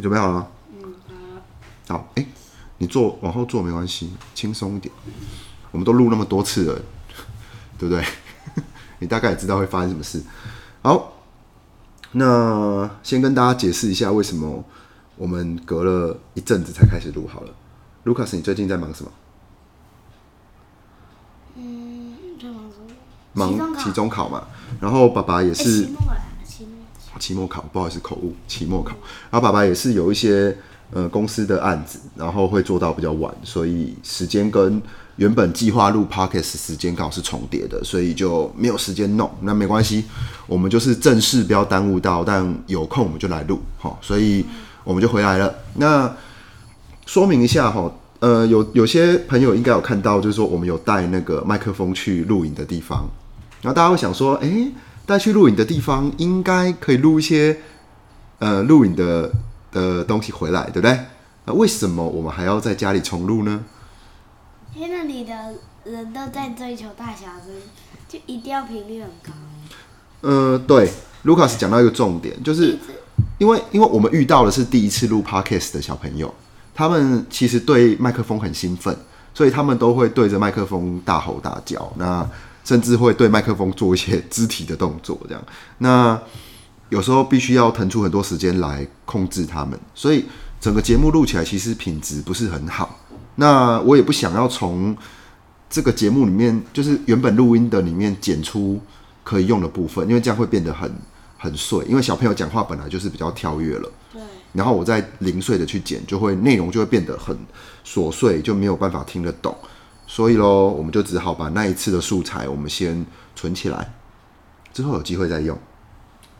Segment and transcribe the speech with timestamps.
[0.00, 0.46] 你准备好了吗？
[0.72, 0.94] 嗯，
[1.88, 2.26] 好，好，哎、
[2.78, 4.90] 你坐往后坐没关系，轻松一点。
[5.72, 6.80] 我们都录那么多次了，
[7.78, 8.02] 对不对？
[9.00, 10.22] 你大概也知道会发生什么事。
[10.80, 11.12] 好，
[12.12, 14.64] 那先跟大家解释一下为什么
[15.16, 17.52] 我们隔了一阵子才开始录好了。
[18.04, 19.10] 卢卡斯，你最近在忙什么？
[21.56, 22.86] 嗯，这忙什么？
[23.34, 24.44] 忙期期中考嘛。
[24.80, 25.90] 然后爸爸也哎是
[27.18, 27.46] 期末。
[27.46, 28.90] 考，不好意思口误，期末考。
[29.30, 30.56] 然后爸爸也是有一些
[30.92, 34.80] 呃公司的案子，然后会做到比较晚，所以时间跟
[35.16, 39.30] 原本计划录 podcast 时间刚好是重叠的，所以就没有时间弄。
[39.40, 40.04] 那没关系，
[40.46, 44.44] 我们就是正式不要耽误到，但有空我们就来录，好，所以
[44.84, 45.52] 我们就回来了。
[45.74, 46.10] 那
[47.06, 53.08] 说明一下哈，呃，有有些朋友应该有看到，就是说我们有带那个麦克风去录影的地方，
[53.60, 54.70] 然后大家会想说，诶，
[55.10, 57.58] 带去录影的地方应该可以录一些
[58.38, 59.28] 呃录影的
[59.72, 60.96] 的东西回来，对不对？
[61.46, 63.64] 那为什么我们还要在家里重录呢？
[64.72, 65.34] 因为那里的
[65.82, 67.50] 人都在追求大小声，
[68.08, 69.32] 就一定要频率很高。
[70.20, 70.88] 呃，对，
[71.24, 72.78] 卢卡斯讲到一个重点，就是
[73.38, 76.32] 因为因为我们遇到的是第一次录 podcast 的小朋友，
[76.72, 78.96] 他们其实对麦克风很兴奋，
[79.34, 82.24] 所以他们都会对着麦克风大吼大叫，那
[82.64, 85.42] 甚至会对麦克风做一些肢体的动作，这样。
[85.78, 86.20] 那
[86.88, 90.24] 有时候必须要腾出很多时间来控制他们，所以
[90.60, 92.98] 整个节目录起来其实品质不是很好。
[93.36, 94.96] 那我也不想要从
[95.68, 98.80] 这个节目里面，就是原本录音的里面剪出
[99.22, 100.92] 可以用的部分，因为这样会变得很
[101.38, 101.84] 很碎。
[101.86, 104.20] 因为小朋友讲话本来就是比较跳跃了，对，
[104.52, 107.36] 然后我再零碎的去剪，就会内容就会变得很
[107.86, 109.56] 琐碎，就没有办法听得懂。
[110.12, 113.94] 所以咯，我们就只好把那一次的素材我们先存起来，
[114.72, 115.56] 之后有机会再用。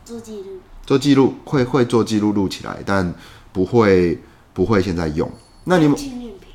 [0.03, 0.59] 做记录。
[0.85, 3.13] 做记录会会做记录录起来，但
[3.53, 4.19] 不会
[4.53, 5.31] 不会现在用。
[5.63, 6.49] 那你们纪念品？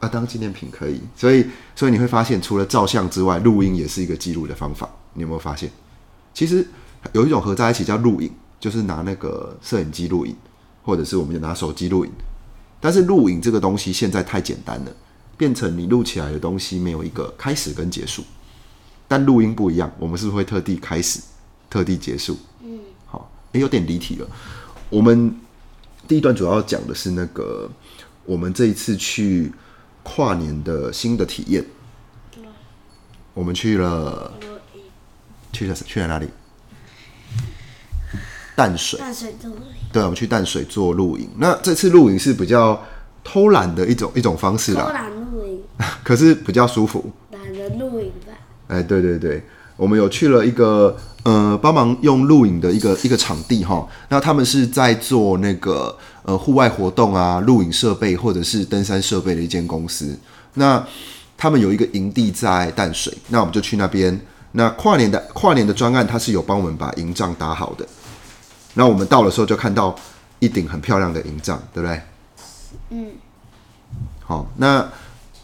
[0.00, 4.86] 啊，当纪念品可以，所以所以你会发现，除了照相之外，录音也是一个记录的方法。
[5.14, 5.70] 你有没有发现？
[6.34, 6.68] 其实
[7.12, 10.36] 有一种合在一起叫录影，就是拿那个摄影机录影，
[10.82, 12.12] 或者是我们就拿手机录影。
[12.80, 14.92] 但是录影这个东西现在太简单了，
[15.40, 18.22] 变成你录起来的东西没有一个开始跟结束。
[19.08, 21.18] 但录音不一样，我们是会特地开始，
[21.70, 22.36] 特地结束？
[22.62, 24.28] 嗯，好，诶，有点离题了。
[24.90, 25.34] 我们
[26.06, 27.70] 第一段主要讲的是那个
[28.26, 29.50] 我们这一次去
[30.02, 31.64] 跨年的新的体验。
[32.30, 32.44] 对。
[33.32, 34.30] 我们去了
[35.54, 36.28] 去了去了哪里？
[38.54, 39.54] 淡水，淡水这里。
[39.90, 41.30] 对，我们去淡水做露营。
[41.38, 42.84] 那这次露营是比较
[43.22, 45.60] 偷懒的一种一种方式偷啦，懒露营，
[46.02, 47.10] 可是比较舒服。
[47.32, 48.32] 懒得露营吧？
[48.68, 49.42] 哎，对对对，
[49.76, 53.86] 我们有去了一个呃帮忙用露营的一个一个场地哈。
[54.08, 60.16] 那他们是在做那个呃户外活动啊、露营设备或者是登山设备的一间公司。
[60.54, 60.84] 那
[61.36, 64.18] 他们有一个营地在淡水，那我们就去那边。
[64.52, 67.86] 那跨年的跨年的专案，它是有帮我们把营帐搭好的。
[68.74, 69.94] 那我们到的时候就看到
[70.38, 72.00] 一顶很漂亮的营帐，对不对？
[72.90, 73.12] 嗯，
[74.24, 74.88] 好，那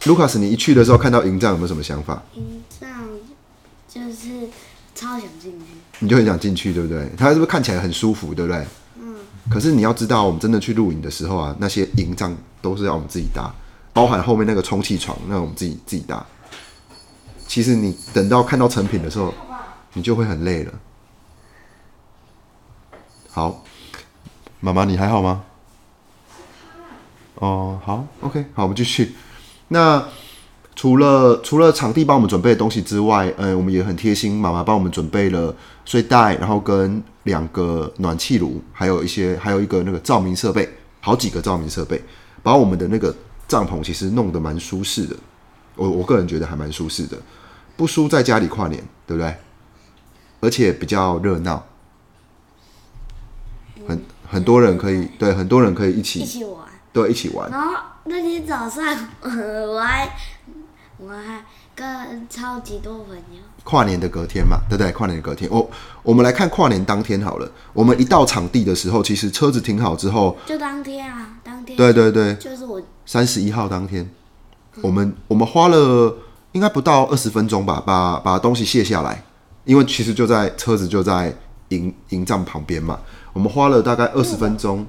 [0.05, 2.23] 卢卡斯，你一去的时候看到营帐有没有什么想法？
[2.35, 2.89] 营帐
[3.89, 4.49] 就是
[4.95, 5.67] 超想进去。
[6.01, 7.11] 你就很想进去，对不对？
[7.17, 8.67] 它是不是看起来很舒服，对不对？
[9.01, 9.17] 嗯，
[9.51, 13.51] 可是你要知道，我们真的去露营的时候啊，那些营帐都是要我们自己搭，
[13.93, 16.25] 包含后面那个充气床，那我们自己自己搭。
[17.47, 19.33] 其实你等到看到成品的时候，
[19.95, 20.73] 你就会很累了。
[23.31, 23.65] 好，
[24.61, 25.45] 妈妈你还好吗？
[27.37, 29.15] 哦，好，OK，好，我们继续。
[29.69, 30.03] 那
[30.75, 35.55] 除了除了场地帮我们准备的东西之外，嗯，我们也很贴心，妈妈帮我们准备了
[35.85, 40.69] 睡袋，然后跟两个暖气炉，还有一些还有一个那个照明设备，
[41.01, 42.03] 好几个照明设备，
[42.43, 43.15] 把我们的那个
[43.49, 45.17] 帐篷其实弄得蛮舒适的。
[45.75, 47.19] 我我个人觉得还蛮舒适的，
[47.77, 49.35] 不输在家里跨年，对不对？
[50.41, 51.65] 而且比较热闹，
[53.87, 56.66] 很很多人可以对很多人可以一一起起玩。
[56.97, 57.51] 对一起玩。
[57.51, 58.83] 然后那天早上，
[59.21, 60.09] 呃 我还
[60.99, 61.45] 我还
[61.75, 64.91] 跟超级多朋友，跨年的隔天嘛，对不对？
[64.93, 65.71] 跨年的隔天，我
[66.03, 67.47] 我们来看跨年当天好了。
[67.75, 71.77] 我们一到场地的时候，其实车子停好之后，就当天啊，当天。
[71.77, 72.81] 对对对，就是我。
[73.05, 74.09] 三十一号当天，
[74.81, 76.17] 我们我们花了
[76.53, 79.23] 应该不到二十分钟吧，把把东西卸下来，
[79.65, 81.37] 因为其实就在车子就在
[81.69, 82.99] 营营帐旁边嘛，
[83.35, 84.87] 我们花了大概二十分钟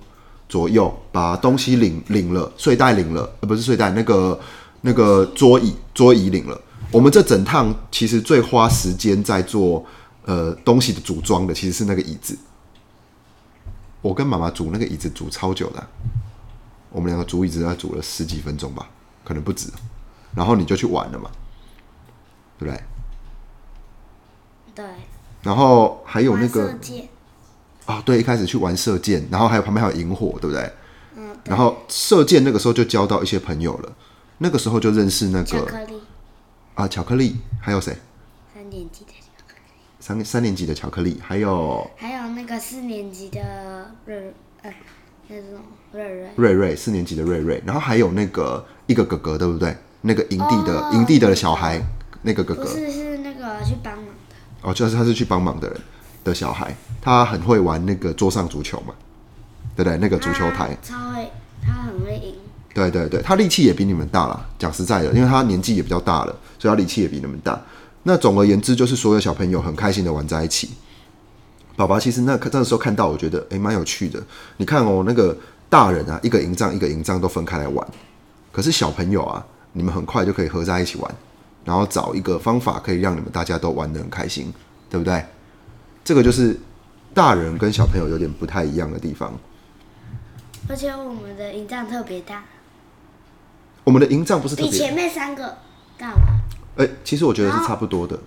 [0.50, 4.40] 左右把东西领领了，睡袋领了，呃不是睡袋，那个
[4.82, 6.60] 那个桌椅桌椅领了。
[6.92, 9.86] 我们这整趟其实最花时间在做
[10.24, 12.38] 呃东西的组装的，其实是那个椅子。
[14.02, 15.88] 我跟妈妈煮那个椅子煮超久的啊、
[16.92, 18.88] 我们两个煮椅子要煮了十几分钟吧，
[19.26, 19.70] 可能不止。
[20.34, 21.30] 然后你就去玩了嘛，
[22.58, 22.84] 对不对？
[24.76, 24.86] 对，
[25.42, 26.74] 然后还有那个
[27.88, 30.72] 啊、对，一开始去玩射箭，然后还有旁边还有萤火，对不对？
[31.16, 33.92] 嗯，对然后射箭那个时候就交到一些朋友了，
[34.40, 35.94] 那个时候就认识那个巧克力，
[36.76, 37.98] 啊巧克力，还有谁？
[38.54, 44.74] 三年级的巧克力，三三年级的巧克力，还有还有那个四年级的瑞，呃，
[45.30, 45.62] 那种
[45.94, 49.76] 瑞瑞，瑞瑞，四年级的瑞瑞，然后还有那个一个哥哥，对不对？
[50.02, 51.82] 那个营地的、哦营地的小孩，
[52.22, 54.12] 那个哥哥不是是那个去帮忙的，
[54.62, 55.82] 哦，就是他是去帮忙的人
[56.28, 58.94] 的小孩，他很会玩那个桌上足球嘛，
[59.76, 59.98] 对不对？
[59.98, 61.32] 那个足球台，他超会，
[61.66, 62.36] 他很会赢，
[62.74, 64.46] 对对对，他力气也比你们大啦。
[64.60, 67.60] 讲实在的，因为他年纪也比较大了，所以他力气也比你们大。
[68.04, 70.70] 那总而言之，就是所有小朋友很开心的玩在一起。
[71.76, 74.22] 爸爸其实那那时候看到，我觉得诶蛮有趣的。
[74.58, 75.38] 你看哦，那个
[75.70, 77.88] 大人啊，一个营帐一个营帐都分开来玩，
[78.52, 81.16] 可是小朋友啊，你们很快就可以合在一起玩，
[81.64, 84.52] 然后找一个方法可以让你们大家都玩得很开心，
[84.90, 85.24] 对不对？
[86.08, 86.58] 这个就是
[87.14, 89.38] 大人跟小朋友有点不太一样的地方。
[90.70, 92.46] 而且我们的营帐特别大，
[93.84, 95.58] 我们的营帐不是特，比前面三个
[95.98, 96.40] 大吗？
[96.78, 98.18] 哎、其实我觉得是差不多的。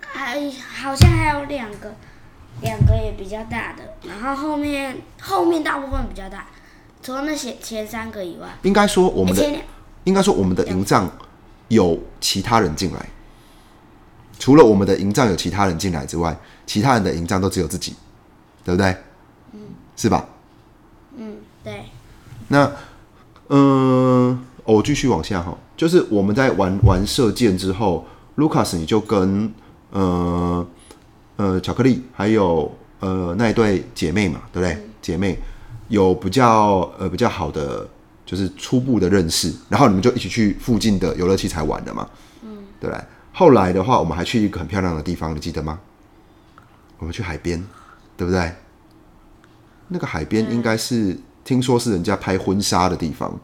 [0.00, 1.94] 还好像还有两个，
[2.62, 6.48] 两个也比较大的，然后后面后面大部分比较大，
[7.00, 9.62] 除了那些前三个以外，应该说我们的前两
[10.02, 11.08] 应该说我们的营帐
[11.68, 13.08] 有其他人进来，
[14.40, 17.94] 除了我们的营帐有其他人进来之外，其他人的营帐都只有自己，
[18.64, 18.96] 对不对？
[19.96, 20.26] 是吧？
[21.16, 21.84] 嗯，对，
[22.48, 22.72] 那，
[23.48, 24.30] 嗯、
[24.64, 28.06] 哦我继续往下哈，就是我们在玩玩射箭之后
[28.38, 29.52] ，Lucas 你就跟
[29.90, 30.66] 呃
[31.36, 34.88] 呃巧克力还有呃那一对姐妹嘛，对不对？
[35.02, 35.38] 姐妹
[35.88, 37.86] 有比较呃比较好的
[38.24, 42.08] 就是初步的认识，然后你们就一起去附近的游乐器材玩的嘛，
[42.42, 43.04] 嗯，对不对？
[43.40, 45.80] 后来的话，我们还去一个很漂亮的地方，你记得吗？
[46.98, 47.66] 我们去海边，
[48.14, 48.54] 对不对？
[49.88, 53.34] 那个海边应该是、听说是人家拍婚纱的地方，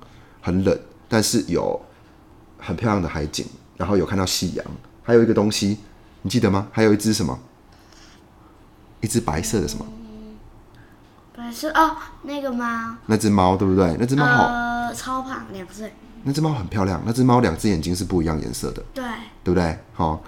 [0.42, 0.78] 很冷，
[1.08, 1.80] 但是有
[2.58, 3.46] 很漂亮的海景，
[3.78, 4.66] 然后有看到夕阳，
[5.02, 5.78] 还有一个东西，
[6.20, 6.68] 你记得吗？
[6.72, 7.38] 还有一只什么？
[9.00, 9.86] 一只白色的什么？
[11.34, 13.96] 白色哦，那个猫，那只猫对不对？
[13.98, 15.94] 那只猫好，呃，超胖，两岁，
[16.28, 19.04] 那只猫很漂亮，那只猫两只眼睛是不一样颜色的，对，
[19.44, 19.78] 对不对？
[19.94, 20.20] 好、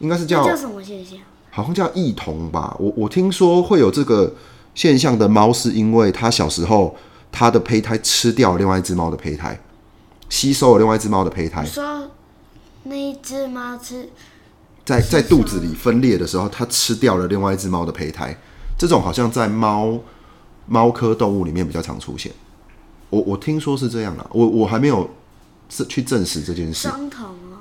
[0.00, 1.18] 应该是叫叫什么现象？
[1.50, 2.76] 好像叫异瞳吧。
[2.78, 4.34] 我我听说会有这个
[4.74, 6.94] 现象的猫，是因为它小时候
[7.32, 9.58] 它的胚胎吃掉另外一只猫的胚胎，
[10.28, 12.10] 吸收了另外一只猫的胚胎你，说
[12.82, 14.10] 那一只猫吃，
[14.84, 18.36] 在在肚子里分裂的时候，它吃掉了另外一只猫的胚胎。
[18.78, 19.98] 这种好像在猫
[20.66, 22.30] 猫科动物里面比较常出现。
[23.08, 25.08] 我我听说是这样啦，我我还没有
[25.68, 26.88] 是去证实这件事。
[26.88, 27.58] 双瞳哦，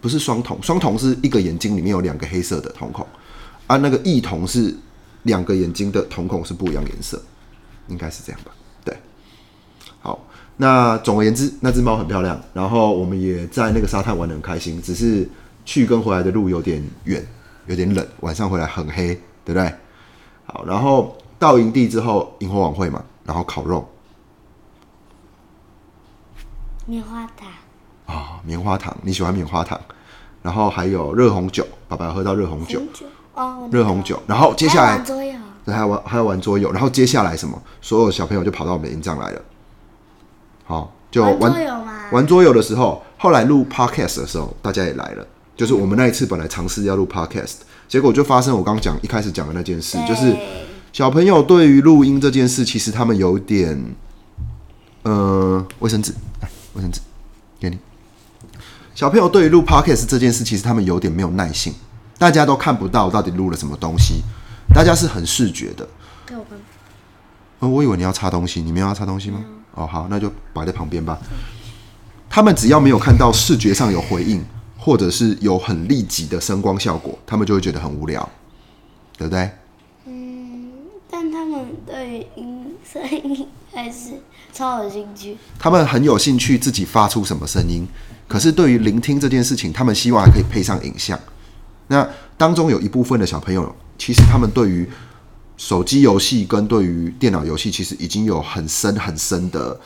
[0.00, 3.06] 不是双瞳，双瞳是一个眼睛里面有两个黑色的瞳孔，
[3.66, 4.74] 啊，那个异瞳是
[5.24, 7.20] 两个眼睛的瞳孔是不一样颜色，
[7.88, 8.52] 应该是这样吧？
[8.84, 8.96] 对，
[10.00, 10.24] 好，
[10.56, 15.28] 那总而言之，那只猫很漂亮，然后我们也在那个沙滩玩的很开心，只是
[15.64, 17.26] 去跟回来的路有点远，
[17.66, 19.14] 有点冷，晚上回来很黑，
[19.44, 19.72] 对不对？
[20.46, 23.86] 好，然后到营地之后，萤火晚会嘛，然后烤肉
[26.90, 27.48] 棉花糖，
[28.06, 29.78] 哦、棉花糖，你喜欢棉花糖，
[30.40, 32.78] 然后还有热红酒，爸爸喝到热红酒。
[32.78, 33.06] 红酒？
[33.34, 37.62] 哦，热红酒，然后接下来玩桌游，对还要玩还要玩桌游，然后接下来什么？
[37.82, 39.42] 所有小朋友就跑到我们的营帐来了，
[40.64, 41.92] 好，就玩玩桌游吗？
[42.10, 45.26] 玩桌游的时候，后来录 podcast 的时候，大家也来了。
[45.54, 50.34] 就是我们那一次本来尝试要录 podcast，结果就发生我刚刚讲一开始讲的那件事，就是
[50.90, 53.78] 小朋友对于录音这件事，其实他们有点，
[55.02, 56.18] 呃，卫生纸，来，
[56.74, 57.00] 卫生纸，
[57.58, 57.78] 给你。
[58.94, 61.72] 小朋友对于录 podcast 这件事，其实他们有点没有耐性，
[62.18, 64.22] 大家都看不到到底录了什么东西，
[64.74, 65.88] 大家是很视觉的。
[66.26, 66.58] 给我看，
[67.60, 69.44] 呃，我以为你要擦东西，你没有要擦东西吗？
[69.74, 71.18] 哦，好，那就摆在旁边吧。
[72.28, 74.44] 他们只要没有看到视觉上有回应，
[74.76, 78.28] 或者是有很立即的声光效果，他们就会觉得很无聊，
[79.16, 79.50] 对不对？
[80.06, 80.72] 嗯，
[81.08, 83.48] 但他们对音声音
[83.78, 84.20] 还是
[84.52, 85.36] 超有兴趣。
[85.58, 87.86] 他们很有兴趣自己发出什么声音，
[88.26, 91.18] 可是对于聆听这件事情，他们希望还可以配上影像。
[91.86, 92.06] 那
[92.36, 94.88] 当中有一部分的小朋友，其实他们对于
[95.56, 99.80] 手机游戏跟对于电脑游戏，其实已经有很深很深的，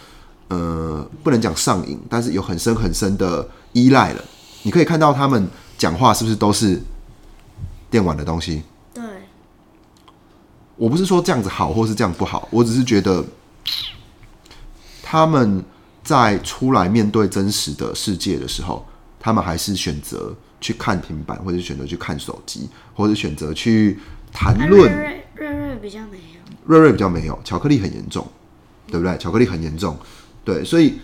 [0.49, 4.25] 呃，不能讲上瘾，但是有很深很深的依赖了。
[4.63, 6.81] 你可以看到他们讲话是不是都是
[7.91, 8.63] 电玩的东西？
[8.95, 9.03] 对，
[10.77, 13.25] 我不是说这样子好，或是这样不好，我只是觉得
[15.02, 15.64] 他们
[16.02, 18.87] 在出来面对真实的世界的时候，
[19.21, 23.99] 他们还是选择去看平板，或者选择去看手机，或者选择去
[24.33, 24.90] 谈论。
[25.35, 28.26] 瑞瑞比较没有，瑞瑞比较没有，巧克力很严重，
[28.87, 29.16] 对不对？
[29.19, 29.97] 巧克力很严重，
[30.45, 30.99] 对，所以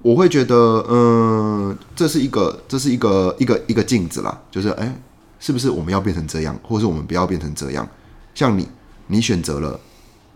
[0.00, 4.98] 我会觉得，嗯、这是一个，这是一个一个一个镜子啦，就是哎、
[5.38, 7.86] 是不是我们要变成这样，或是我们不要变成这样？
[8.34, 8.66] 像你，
[9.08, 9.78] 你选择了，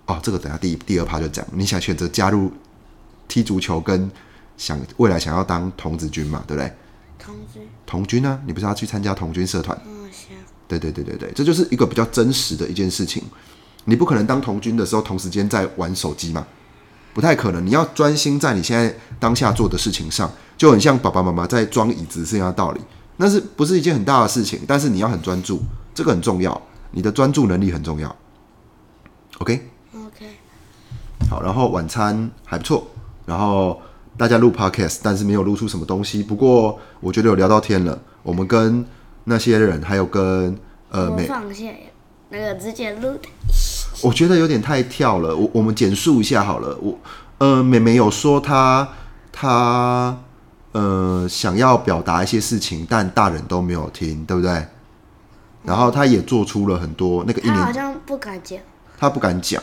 [0.08, 2.50] 哦，这个等下第一第二趴就讲，你想选择加入
[3.28, 4.10] 踢足球，跟
[4.56, 6.72] 想未来想要当童子军嘛，对不对？
[7.18, 9.78] 童军，童军呢、你不是要去参加童军社团？
[9.86, 10.36] 嗯，行，
[10.66, 13.22] 对对对对对，这就是一个比较真实的一件事情。
[13.84, 16.46] 你不可能当童军的时候同时间在玩手机嘛，
[17.12, 17.64] 不太可能。
[17.64, 22.80] 你要专心在你现在当下做的事情上，就很像爸爸妈妈在装椅子是一样的道理。
[23.18, 24.60] 那是不是一件很大的事情？
[24.66, 25.60] 但是你要很专注，
[25.94, 26.60] 这个很重要，
[26.92, 28.14] 你的专注能力很重要。
[29.38, 29.68] OK，
[30.18, 30.26] OK，
[31.30, 32.88] 好，然后晚餐还不错，
[33.24, 33.80] 然后
[34.16, 36.24] 大家录 podcast，但是没有录出什么东西。
[36.24, 38.84] 不过我觉得有聊到天了，我们跟
[39.24, 40.58] 那些人还有跟
[40.90, 41.66] 呃我美放下
[42.30, 43.28] 那个直接录的，
[44.02, 46.76] 我觉得有点太跳了，我我们简述一下好了。
[46.82, 46.98] 我
[47.38, 48.88] 呃，美美有说她
[49.30, 50.18] 她
[50.72, 54.66] 呃想要表达一些事情，但大人都没有听，对不对？
[55.62, 58.58] 然后她也做出了很多那个一年，他好像不敢讲，
[58.98, 59.62] 她不敢讲，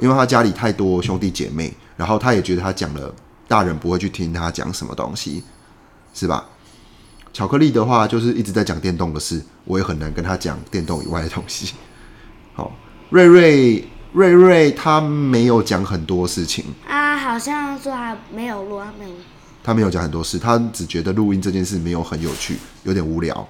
[0.00, 3.14] 因为他家里太多兄弟姐妹，然后他也觉得他讲了，
[3.46, 5.42] 大人不会去听他讲什么东西，
[6.14, 6.44] 是吧？
[7.32, 11.74] 巧克力的话，就是一直在讲电动的事，我也很难跟他讲电动以外的东西。
[12.54, 12.72] 好，
[13.10, 19.16] 瑞瑞瑞瑞他没有讲很多事情，啊，好像说还没有录他，没有，
[19.62, 23.46] 他没有讲很多事，他只觉得录音这件事没有很有趣，有点无聊，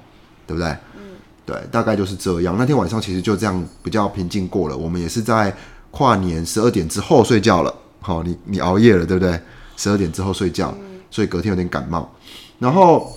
[0.47, 0.69] 对不对？
[0.97, 1.17] 嗯，
[1.47, 2.57] 对，大概就是这样。
[2.59, 5.57] 那天晚上其实就这样比较平静过了，我们也是在
[5.91, 7.75] 跨年十二点之后睡觉了。
[8.01, 9.41] 好，你你熬夜了，对不对？
[9.77, 10.75] 十二点之后睡觉，
[11.11, 12.11] 所以隔天有点感冒。
[12.59, 13.17] 然后，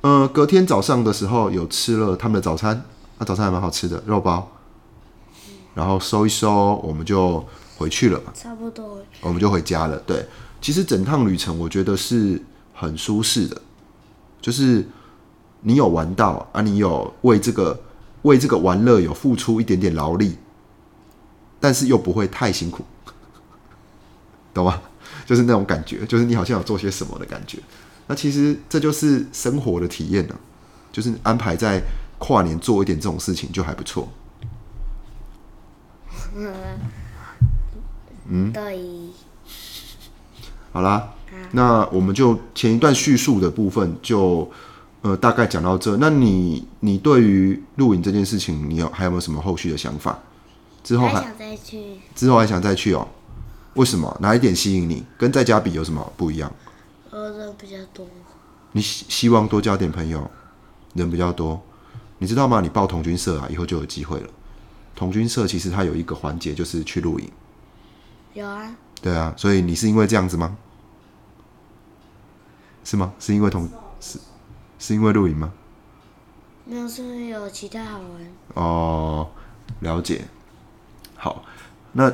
[0.00, 2.84] 呃，隔天早上的时候有吃了他们的早餐，
[3.18, 4.48] 那、早餐还蛮好吃的，肉包。
[5.74, 7.44] 然后收一收，我们就
[7.76, 8.32] 回去了嘛。
[8.34, 9.98] 差不多，我们就回家了。
[10.06, 10.24] 对，
[10.60, 12.40] 其实整趟旅程我觉得是
[12.72, 13.60] 很舒适的，
[14.40, 14.86] 就是
[15.62, 17.78] 你有玩到啊，你有为这个
[18.22, 20.36] 为这个玩乐有付出一点点劳力，
[21.60, 22.84] 但是又不会太辛苦，
[24.54, 24.80] 懂吗？
[25.24, 27.58] 就是那种感觉，就是你好像有做些什么的感觉。
[28.06, 30.36] 那其实这就是生活的体验呢、
[30.92, 31.82] 就是安排在
[32.18, 34.08] 跨年做一点这种事情就还不错。
[38.28, 38.80] 嗯，对，
[40.72, 41.12] 好啦，
[41.52, 44.48] 那我们就前一段叙述的部分就
[45.02, 45.96] 呃大概讲到这。
[45.96, 50.16] 那你你对于录影这件事情，你有还有没有什么后续的想法？
[50.86, 53.08] 之后还还想再去，之后还想再去哦？
[53.74, 54.16] 为什么？
[54.20, 55.04] 哪一点吸引你？
[55.18, 56.52] 跟在家比有什么不一样？
[57.10, 58.06] 呃，人比较多，
[58.70, 60.30] 你希希望多交点朋友，
[60.94, 61.60] 人比较多。
[62.18, 62.60] 你知道吗？
[62.60, 64.28] 你报同军社啊，以后就有机会了。
[64.94, 67.28] 同军社其实它有一个环节就是去露营，
[68.34, 70.56] 有啊，对啊，所以你是因为这样子吗？
[72.84, 73.12] 是吗？
[73.18, 74.20] 是因为同是
[74.78, 75.52] 是因为露营吗？
[76.64, 78.32] 没有是不是有其他好玩？
[78.54, 79.28] 哦，
[79.80, 80.24] 了解。
[81.26, 81.42] 好，
[81.94, 82.12] 那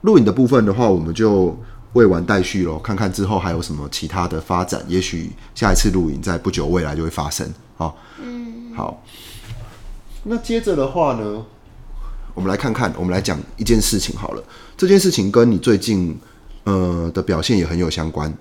[0.00, 1.54] 录影的部分的话，我们就
[1.92, 4.82] 未完待续喽，看看之后还有什么其他的发展。
[4.88, 7.46] 也许下一次录影在不久未来就会发生。
[7.76, 9.04] 好，嗯，好。
[10.22, 11.44] 那接着的话呢，
[12.32, 14.42] 我们来看看，我们来讲一件事情好了。
[14.78, 16.18] 这件事情跟你最近
[16.62, 18.32] 呃的表现也很有相关。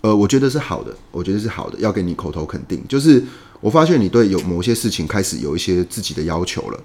[0.00, 2.82] 呃，我觉得是好的，我觉得是好的，要给你口头肯定。
[2.88, 3.24] 就是
[3.60, 6.80] 我发现你对有某些事情开始有一些自己的要求了。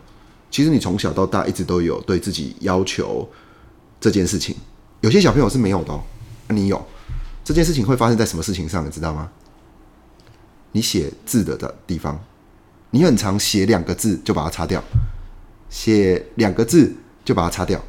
[0.56, 3.30] 其实你从小到大一直都有对自己要求
[4.00, 4.56] 这件事情，
[5.02, 6.02] 有些小朋友是没有的哦，
[6.48, 6.82] 你有
[7.44, 9.30] 这件事情会发生在什么事情上，你知道吗？
[10.72, 12.18] 你写字的的地方，
[12.92, 14.82] 你很常写两个字就把它擦掉，
[15.70, 16.96] 写两个字
[17.26, 17.84] 就把它擦掉，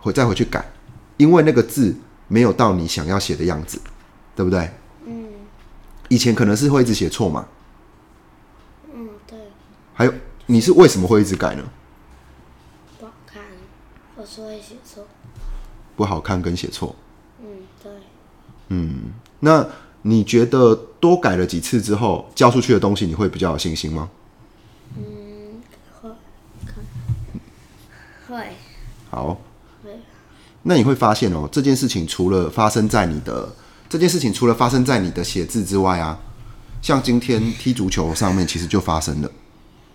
[0.00, 0.68] 回再回去改，
[1.16, 1.94] 因为那个字
[2.26, 3.80] 没有到你想要写的样子，
[4.34, 4.68] 对不对？
[5.06, 5.28] 嗯
[6.08, 7.46] 以前可能是会一直写错嘛，
[8.92, 9.38] 嗯，对，
[9.92, 10.12] 还有
[10.46, 11.62] 你是为什么会一直改呢？
[14.24, 15.06] 不好看，我是会写错，
[15.96, 16.96] 不好看跟写错。
[17.40, 17.46] 嗯，
[17.82, 17.92] 对，
[18.68, 19.66] 嗯那
[20.02, 24.08] 你觉得多改了几次之后，交出去的东西你会比较有信心吗？
[24.96, 25.60] 嗯
[26.00, 26.10] 会
[26.66, 26.84] 看，
[28.28, 28.52] 会
[29.10, 29.38] 好，
[29.82, 29.90] 会，
[30.62, 33.54] 那你会发现哦，这件事情除了发生在你的
[33.88, 36.18] 这件事情除了发生在你的写字之外啊，
[36.80, 39.30] 像今天踢足球上面其实就发生了。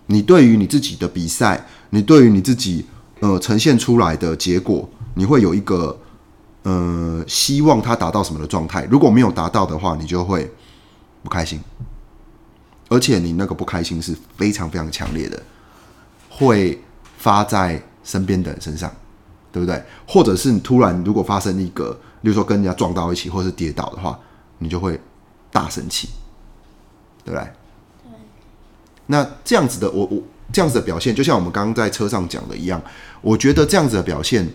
[0.06, 2.86] 你对于你自己的比赛，你对于你自己
[3.20, 5.98] 呃呈现出来的结果，你会有一个
[6.64, 8.86] 呃希望它达到什么的状态。
[8.90, 10.52] 如果没有达到的话，你就会
[11.24, 11.60] 不开心，
[12.90, 15.42] 而且你那个不开心是非常非常强烈的，
[16.30, 16.82] 会
[17.18, 18.92] 发在身边的人身上，
[19.52, 19.84] 对不对？
[20.08, 24.18] 或者是你突然如果发生一个，比如说跟人家撞到一起，或是跌倒的话，
[24.58, 25.00] 你就会
[25.52, 26.10] 大生气，
[27.26, 27.48] 对不对？
[29.12, 32.82] 那这样子的，我我这样子的表现，就像我们刚刚在车上讲的一样，
[33.22, 34.48] 我觉得这样子的表现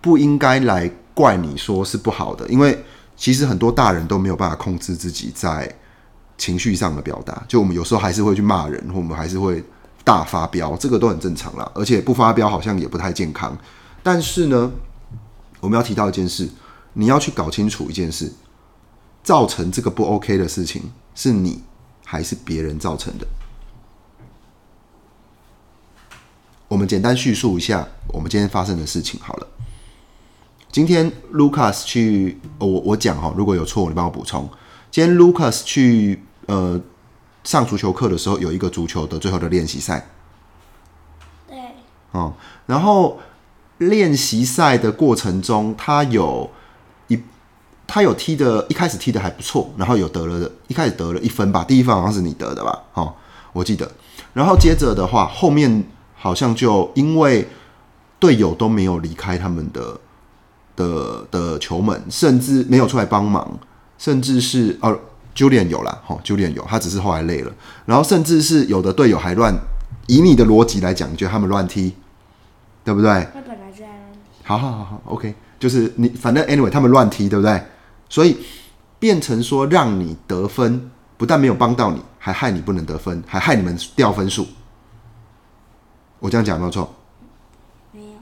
[0.00, 2.84] 不应该来怪你说是不好的，因为
[3.16, 5.68] 其实很多大人都没有办法控制自己在
[6.36, 9.62] 情绪上的表达，就我们有时候还是会去骂人，或我们还是会
[10.04, 13.58] 大发飙，这个都很正常啦，而且不发飙好像也不太健康。
[14.04, 14.70] 但是呢，
[15.58, 16.48] 我们要提到一件事，
[16.92, 18.32] 你要去搞清楚一件事，
[19.24, 20.82] 造成这个不 OK 的事情
[21.16, 21.60] 是你
[22.04, 23.26] 还是别人造成的。
[26.68, 29.46] 我们简单叙述一下我们今天发生的事情好了。
[30.70, 34.46] 今天 Lucas 去，哦我我讲哈，如果有错你帮我补充。
[34.90, 36.78] 今天 Lucas 去呃
[37.42, 40.06] 上足球课的时候，有一个足球的最后的练习赛
[41.48, 41.56] 对，
[42.12, 42.34] 哦，
[42.66, 43.18] 然后
[43.78, 46.50] 练习赛的过程中，他有
[47.06, 47.18] 一
[47.86, 52.82] 他有踢的，一开始踢的还不错，然后有得了，一开始得了一分吧，第一分好像是你得的吧？
[52.92, 53.14] 哦，
[53.54, 53.90] 我记得。
[54.34, 55.82] 然后接着的话，后面
[56.18, 57.48] 好像就因为
[58.18, 59.98] 队友都没有离开他们的
[60.76, 63.58] 的的球门，甚至没有出来帮忙，
[63.96, 64.98] 甚至是哦
[65.34, 67.52] ，Julian 有啦，哈、Julian 有，他只是后来累了。
[67.86, 69.54] 然后甚至是有的队友还乱，
[70.08, 71.94] 以你的逻辑来讲，你觉得他们乱踢，
[72.84, 73.08] 对不对？
[73.32, 74.18] 他本来就在那里。
[74.42, 77.62] 好好好好，OK，就是你反正 anyway 他们乱踢，对不对？
[78.08, 78.38] 所以
[78.98, 84.44] 变成说让你得分，不但没有帮到你，还害你不能得分，还害你们掉分数。
[86.20, 86.94] 我这样讲有没有错？
[87.92, 88.18] 没有，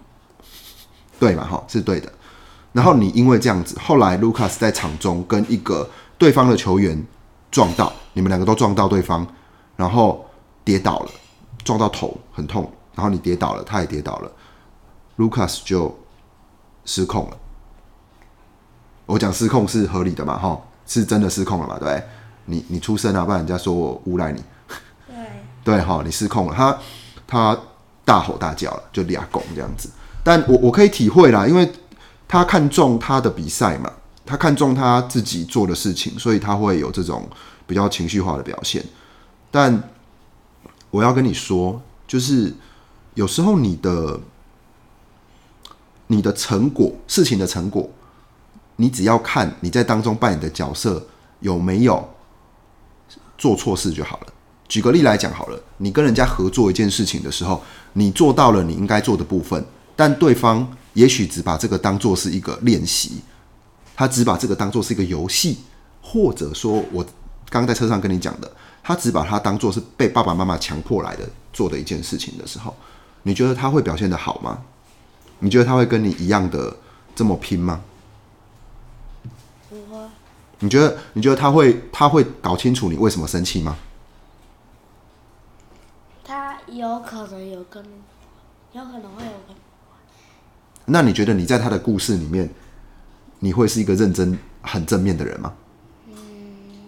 [1.18, 1.44] 对嘛？
[1.44, 2.12] 哈，是对的。
[2.72, 5.88] 然后你因为这样子，后来卢卡斯在场中跟一个
[6.18, 7.02] 对方的球员
[7.50, 9.26] 撞到，你们两个都撞到对方，
[9.76, 10.24] 然后
[10.62, 11.10] 跌倒了，
[11.64, 14.30] 撞到头很痛，然后你跌倒了，他也跌倒了
[15.16, 15.98] 卢卡斯就
[16.84, 17.36] 失控了。
[19.06, 20.36] 我讲失控是合理的嘛？
[20.36, 21.78] 哈，是真的失控了嘛？
[21.78, 22.04] 对不对？
[22.44, 24.42] 你你出声啊，不然人家说我诬赖你。
[25.06, 25.16] 对，
[25.64, 26.78] 对哈，你失控了，他
[27.26, 27.58] 他
[28.06, 29.90] 大吼大叫了，就俩拱这样子。
[30.22, 31.70] 但我我可以体会啦，因为
[32.26, 33.92] 他看中他的比赛嘛，
[34.24, 37.28] 他看中他自己做的事情，所以他会有这种
[37.66, 38.84] 比较情绪化的表现。
[39.50, 39.90] 但
[40.90, 42.54] 我要跟你说，就是
[43.14, 44.20] 有时候你的
[46.06, 47.90] 你的成果，事情的成果，
[48.76, 51.04] 你只要看你在当中扮演的角色
[51.40, 52.08] 有没有
[53.36, 54.26] 做错事就好了。
[54.68, 57.62] 举个例来讲好了，你跟人家合作一件事情的时候，
[57.98, 59.64] 你做到了你应该做的部分，
[59.96, 63.22] 但对方也许只把这个当做是一个练习，
[63.94, 65.60] 他只把这个当做是一个游戏，
[66.02, 67.02] 或者说我
[67.48, 72.76] 刚刚在车上跟你讲的，他只把它当做是被爸爸妈妈强迫来的做的一件事情的时候，
[73.22, 74.58] 你觉得他会表现的好吗？
[75.38, 76.76] 你觉得他会跟你一样的
[77.14, 77.80] 这么拼吗？
[79.70, 79.98] 不会，
[80.58, 83.76] 你觉得你觉得他会他会搞清楚你为什么生气吗？
[86.76, 87.82] 他有可能有跟，
[88.72, 89.56] 有可能会有跟，
[90.84, 92.48] 那你觉得你在他的故事里面，
[93.38, 95.54] 你会是一个认真、很正面的人吗？
[96.08, 96.14] 嗯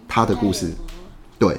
[0.07, 0.71] 他的故事，
[1.39, 1.59] 对，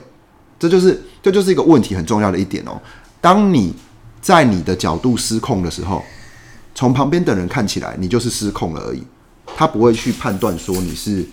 [0.60, 2.80] 这就是这就是一个问题很重要的一点哦。
[3.20, 3.74] 当你
[4.22, 6.04] 在你的角度失控的时候，
[6.76, 9.04] 从旁边的人看起来你就是失控了而已，
[9.58, 11.26] 他不会去判断说你是，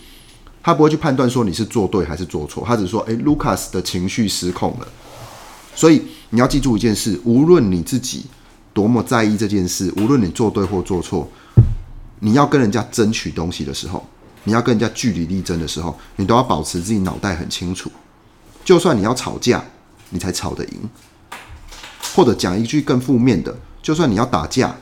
[0.62, 4.88] 他不会去判断说你是做对还是做错，他只是说，诶 l u c a s 的情绪失控了。
[5.76, 8.24] 所以你要记住一件事，无论你自己
[8.72, 11.28] 多么在意这件事，无论你做对或做错，
[12.20, 14.04] 你要跟人家争取东西的时候，
[14.44, 17.92] 你要跟人家据理力争的时候，你都要保持自己脑袋很清楚。
[18.64, 19.62] 就算你要吵架，
[20.10, 20.80] 你才吵得赢；
[22.14, 24.74] 或者讲一句更负面的，就算你要打架，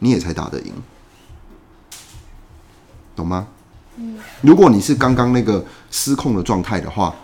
[0.00, 0.72] 你也才打得赢，
[3.16, 3.48] 懂吗？
[4.42, 7.14] 如果你是刚刚那个失控的状态的话，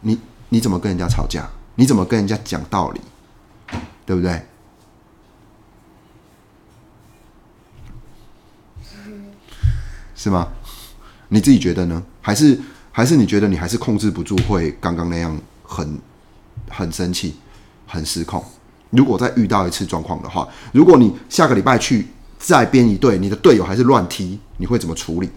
[0.00, 1.48] 你你怎么跟人家吵架？
[1.80, 3.00] 你怎么跟人家讲道理？
[4.04, 4.42] 对不对？
[10.14, 10.46] 是吗？
[11.30, 12.04] 你自己觉得呢？
[12.20, 12.60] 还是
[12.92, 15.98] 还是你觉得你还是控制不住，会刚刚那样很
[16.68, 17.36] 很生气、
[17.86, 18.44] 很失控？
[18.90, 25.30] 如果再遇到一次状况的话，如果你下个礼拜去再编一队，你的队友还是乱踢，你会怎么处理？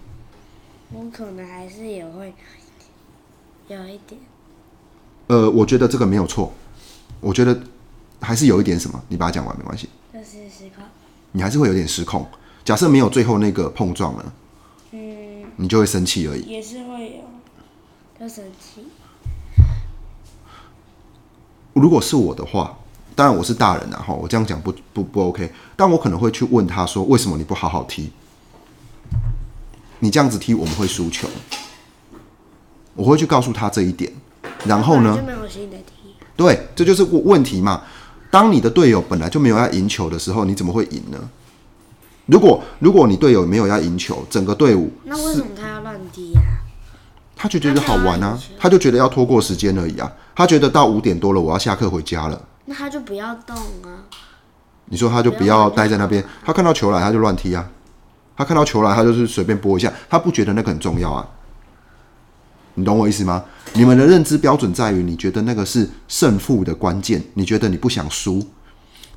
[0.92, 2.34] 我可能还是也会
[3.70, 4.20] 有一点，
[5.28, 6.54] 呃，我觉得这个没有错，
[7.20, 7.60] 我觉得
[8.20, 9.90] 还是有一点什么，你把它讲完没关系。
[10.14, 10.84] 就是是失控。
[11.32, 12.28] 你还是会有点失控。
[12.64, 14.34] 假设没有最后那个碰撞了，
[14.92, 16.42] 嗯，你就会生气而已。
[16.44, 17.24] 也是会有，
[18.20, 18.86] 就生气。
[21.74, 22.78] 如果是我的话，
[23.16, 28.12] 当然我是大人啊，哈，我这样讲不不不 OK，但我可能会去问他说，为什么你不好好踢？
[30.00, 31.28] 你这样子踢我们会输球，
[32.94, 34.12] 我会去告诉他这一点，
[34.66, 36.16] 然后呢就，没有新的题。
[36.36, 37.82] 对，这就是问问题嘛。
[38.32, 41.18] 当你的队友本来就没有要赢球的时候，你怎么会赢呢？
[42.26, 46.42] 如果如果你队友没有要赢球，整个队伍那为什么他要乱踢啊？
[47.36, 50.12] 他就觉得好玩啊他就觉得要拖过时间而已啊。
[50.34, 52.42] 他觉得到五点多了，我要下课回家了。
[52.66, 54.08] 那他就不要动啊。
[54.86, 57.70] 你说他就不要待在那边，他看到球来他就乱踢啊，
[58.36, 61.28] 他看到球来他就是随便拨一下，他不觉得那个很重要啊。
[62.76, 63.44] 你懂我意思吗？
[63.76, 68.46] 你们的认知标准在于你觉得那个是胜负的关键，你觉得你不想输，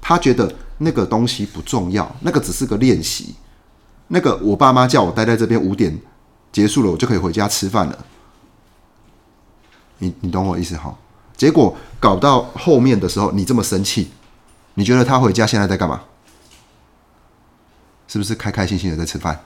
[0.01, 3.35] 他觉得那个东西不重要，那个只是个练习。
[4.09, 5.99] 那个我爸妈叫我待在这边五点
[6.53, 8.07] 结束了，我就可以回家吃饭了。
[9.99, 10.97] 你你懂我意思哈？
[11.37, 14.11] 结果搞到后面的时候，你这么生气，
[14.75, 16.03] 你觉得他回家现在在干嘛？
[18.09, 19.38] 是不是开开心心的在吃饭？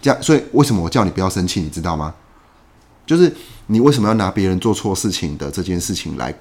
[0.00, 2.14] 这样，所以为什么我叫你不要生气，你知道吗？
[3.06, 3.34] 就是
[3.66, 6.34] 你为什么要拿别人做错事情的这件事情来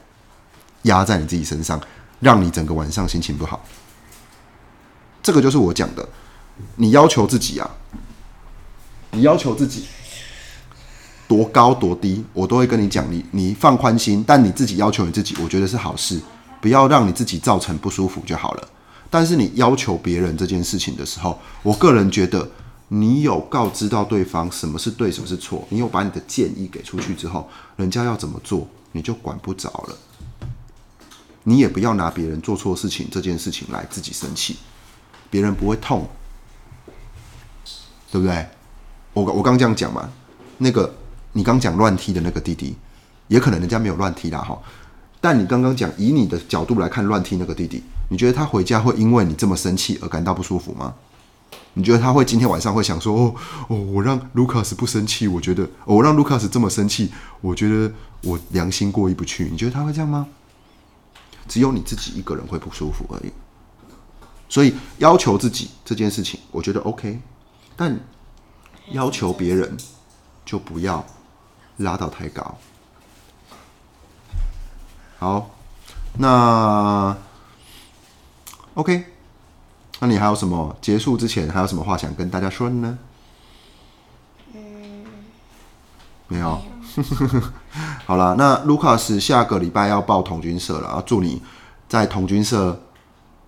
[0.83, 1.79] 压在你自己身上，
[2.19, 3.63] 让你整个晚上心情不好？
[5.23, 6.07] 这个就是我讲的，
[6.75, 7.69] 你要求自己啊，
[9.11, 9.85] 你要求自己
[11.27, 16.19] 多高多低，我都会跟你讲，你你放宽心，但你自己要求你自己，我觉得是好事，
[16.59, 18.67] 不要让你自己造成不舒服就好了。
[19.09, 22.49] 但是你要求别人这件事情的时候，我个人觉得，
[22.93, 29.97] 你有告知到对方什么是对，什么是错，你有把你的建议给出去之后，人家要怎么做，你就管不着了。
[31.43, 34.57] 你也不要拿别人做错事情这件事情来自己生气，
[35.29, 36.05] 别人不会痛，
[38.11, 38.45] 对不对？
[39.13, 40.09] 我我刚这样讲嘛，
[40.57, 40.93] 那个
[41.31, 42.75] 你刚讲乱踢的那个弟弟，
[43.29, 44.61] 也可能人家没有乱踢啦哈。
[45.21, 50.93] 但你刚刚讲以你的角度来看乱踢那个弟弟，你觉得他回家会因为你这么生气而感到不舒服吗？
[51.73, 53.35] 你觉得他会今天晚上会想说哦
[53.69, 57.91] 哦，我让卢卡斯不生气，我觉得、哦我让卢卡斯这么生气，我觉得
[58.23, 59.47] 我良心过意不去。
[59.51, 60.27] 你觉得他会这样吗？
[61.47, 63.31] 只有你自己一个人会不舒服而已。
[64.47, 67.19] 所以要求自己这件事情，我觉得 OK，
[67.75, 67.99] 但
[68.91, 69.75] 要求别人
[70.45, 71.05] 就不要
[71.77, 72.57] 拉到太高。
[75.17, 75.51] 好，
[76.17, 77.17] 那
[78.73, 79.05] OK，
[80.03, 82.97] 那你还有什么结束之前还有什么话想跟大家说的呢？
[86.27, 86.59] 没有。
[88.07, 91.39] 好了，那卢卡斯下个礼拜要报童军社了，啊，祝你
[91.87, 92.81] 在童军社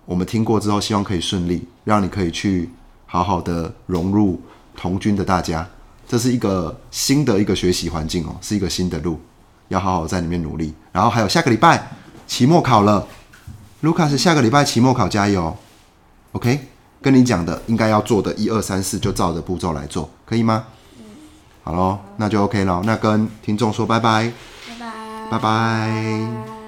[0.06, 2.70] 我们听过之后，希望可以顺利，让你可以去
[3.04, 4.40] 好好的融入
[4.76, 5.68] 童军的大家。
[6.06, 9.20] 这是一个新的一个学习环境哦，是一个新的路，
[9.68, 10.72] 要好好在里面努力。
[10.92, 11.90] 然后还有下个礼拜
[12.28, 13.04] 期末考了，
[13.80, 15.54] 卢卡斯下个礼拜期末考加油
[16.34, 16.68] ，OK？
[17.00, 20.64] 跟你讲的应该要做的一二三四，就照着步骤来做，可以吗？
[21.62, 22.82] 好喽，那就 OK 了。
[22.84, 24.30] 那跟听众说拜拜，
[24.68, 25.30] 拜拜。
[25.30, 26.63] 拜拜。